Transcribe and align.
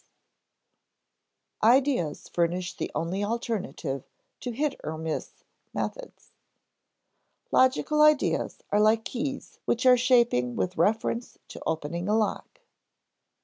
[Sidenote: 1.63 1.77
Ideas 1.79 2.29
furnish 2.29 2.75
the 2.75 2.89
only 2.95 3.23
alternative 3.23 4.03
to 4.39 4.51
"hit 4.51 4.81
or 4.83 4.97
miss" 4.97 5.43
methods] 5.75 6.31
Logical 7.51 8.01
ideas 8.01 8.63
are 8.71 8.79
like 8.81 9.05
keys 9.05 9.59
which 9.65 9.85
are 9.85 9.97
shaping 9.97 10.55
with 10.55 10.75
reference 10.75 11.37
to 11.49 11.61
opening 11.67 12.09
a 12.09 12.17
lock. 12.17 12.61